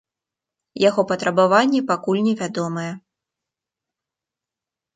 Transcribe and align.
Яго 0.83 1.01
патрабаванні 1.11 1.81
пакуль 1.93 2.23
невядомыя. 2.29 2.93